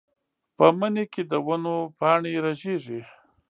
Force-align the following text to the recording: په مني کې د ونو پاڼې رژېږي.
په 0.57 0.65
مني 0.79 1.05
کې 1.13 1.21
د 1.31 1.33
ونو 1.45 1.75
پاڼې 1.99 2.33
رژېږي. 2.45 3.01